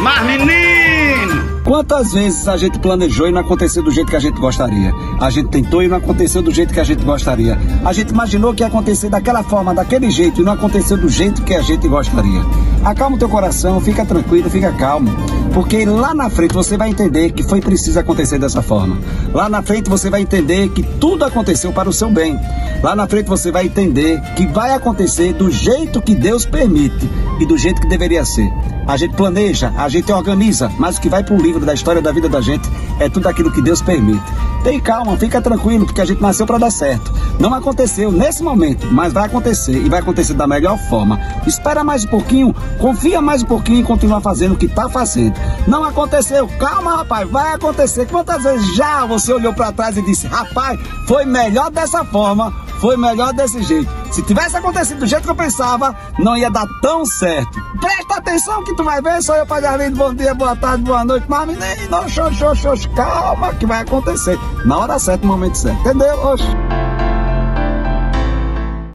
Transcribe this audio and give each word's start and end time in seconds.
Mas 0.00 0.24
menino! 0.24 1.58
Quantas 1.64 2.12
vezes 2.12 2.48
a 2.48 2.56
gente 2.56 2.78
planejou 2.78 3.28
e 3.28 3.32
não 3.32 3.40
aconteceu 3.40 3.82
do 3.82 3.90
jeito 3.90 4.08
que 4.08 4.16
a 4.16 4.20
gente 4.20 4.40
gostaria? 4.40 4.90
A 5.20 5.28
gente 5.28 5.50
tentou 5.50 5.82
e 5.82 5.88
não 5.88 5.98
aconteceu 5.98 6.40
do 6.40 6.50
jeito 6.50 6.72
que 6.72 6.80
a 6.80 6.84
gente 6.84 7.04
gostaria. 7.04 7.58
A 7.84 7.92
gente 7.92 8.10
imaginou 8.10 8.54
que 8.54 8.62
ia 8.62 8.68
acontecer 8.68 9.10
daquela 9.10 9.42
forma, 9.42 9.74
daquele 9.74 10.10
jeito, 10.10 10.40
e 10.40 10.44
não 10.44 10.52
aconteceu 10.52 10.96
do 10.96 11.08
jeito 11.08 11.42
que 11.42 11.52
a 11.52 11.60
gente 11.60 11.86
gostaria. 11.86 12.40
Acalma 12.84 13.16
o 13.16 13.18
teu 13.18 13.28
coração, 13.28 13.80
fica 13.80 14.04
tranquilo, 14.04 14.48
fica 14.48 14.72
calmo. 14.72 15.10
Porque 15.52 15.84
lá 15.84 16.14
na 16.14 16.30
frente 16.30 16.54
você 16.54 16.76
vai 16.76 16.90
entender 16.90 17.32
que 17.32 17.42
foi 17.42 17.60
preciso 17.60 17.98
acontecer 17.98 18.38
dessa 18.38 18.62
forma. 18.62 18.98
Lá 19.32 19.48
na 19.48 19.62
frente 19.62 19.90
você 19.90 20.08
vai 20.08 20.22
entender 20.22 20.68
que 20.70 20.82
tudo 20.82 21.24
aconteceu 21.24 21.72
para 21.72 21.88
o 21.88 21.92
seu 21.92 22.10
bem. 22.10 22.38
Lá 22.82 22.94
na 22.94 23.08
frente 23.08 23.26
você 23.26 23.50
vai 23.50 23.66
entender 23.66 24.20
que 24.36 24.46
vai 24.46 24.72
acontecer 24.72 25.32
do 25.32 25.50
jeito 25.50 26.00
que 26.00 26.14
Deus 26.14 26.46
permite 26.46 27.10
e 27.40 27.46
do 27.46 27.58
jeito 27.58 27.80
que 27.80 27.88
deveria 27.88 28.24
ser. 28.24 28.48
A 28.86 28.96
gente 28.96 29.14
planeja, 29.14 29.72
a 29.76 29.88
gente 29.88 30.10
organiza, 30.12 30.70
mas 30.78 30.96
o 30.96 31.00
que 31.00 31.08
vai 31.08 31.22
para 31.22 31.34
o 31.34 31.42
livro 31.42 31.66
da 31.66 31.74
história 31.74 32.00
da 32.00 32.12
vida 32.12 32.28
da 32.28 32.40
gente 32.40 32.68
é 32.98 33.08
tudo 33.08 33.28
aquilo 33.28 33.50
que 33.50 33.60
Deus 33.60 33.82
permite. 33.82 34.24
Tem 34.62 34.80
calma, 34.80 35.16
fica 35.16 35.40
tranquilo, 35.40 35.86
porque 35.86 36.00
a 36.00 36.04
gente 36.04 36.20
nasceu 36.20 36.46
para 36.46 36.58
dar 36.58 36.70
certo. 36.70 37.12
Não 37.38 37.54
aconteceu 37.54 38.10
nesse 38.10 38.42
momento, 38.42 38.86
mas 38.90 39.12
vai 39.12 39.26
acontecer 39.26 39.72
e 39.72 39.88
vai 39.88 40.00
acontecer 40.00 40.34
da 40.34 40.46
melhor 40.46 40.76
forma. 40.88 41.18
Espera 41.46 41.84
mais 41.84 42.04
um 42.04 42.08
pouquinho, 42.08 42.54
confia 42.78 43.20
mais 43.20 43.42
um 43.42 43.46
pouquinho 43.46 43.80
e 43.80 43.84
continua 43.84 44.20
fazendo 44.20 44.54
o 44.54 44.56
que 44.56 44.66
está 44.66 44.88
fazendo. 44.88 45.34
Não 45.66 45.84
aconteceu, 45.84 46.48
calma, 46.58 46.96
rapaz, 46.96 47.30
vai 47.30 47.54
acontecer. 47.54 48.06
Quantas 48.06 48.42
vezes 48.42 48.74
já 48.74 49.06
você 49.06 49.32
olhou 49.32 49.54
para 49.54 49.72
trás 49.72 49.96
e 49.96 50.02
disse, 50.02 50.26
rapaz, 50.26 50.78
foi 51.06 51.24
melhor 51.24 51.70
dessa 51.70 52.04
forma, 52.04 52.52
foi 52.80 52.96
melhor 52.96 53.32
desse 53.32 53.62
jeito. 53.62 53.90
Se 54.10 54.22
tivesse 54.22 54.56
acontecido 54.56 55.00
do 55.00 55.06
jeito 55.06 55.24
que 55.24 55.30
eu 55.30 55.34
pensava, 55.34 55.94
não 56.18 56.36
ia 56.36 56.50
dar 56.50 56.66
tão 56.80 57.04
certo. 57.04 57.60
Presta 57.80 58.16
atenção 58.16 58.64
que 58.64 58.74
tu 58.74 58.84
vai 58.84 59.00
ver, 59.00 59.22
sou 59.22 59.34
eu, 59.36 59.46
Pagarino, 59.46 59.96
bom 59.96 60.14
dia, 60.14 60.34
boa 60.34 60.56
tarde, 60.56 60.84
boa 60.84 61.04
noite, 61.04 61.26
mas 61.28 61.46
menino, 61.46 62.08
xoxo, 62.08 62.56
xoxo, 62.56 62.88
calma 62.90 63.54
que 63.54 63.66
vai 63.66 63.82
acontecer. 63.82 64.38
Na 64.64 64.78
hora 64.78 64.98
certa, 64.98 65.26
no 65.26 65.32
momento 65.32 65.56
certo, 65.56 65.78
entendeu? 65.80 66.14
Oxe. 66.26 66.87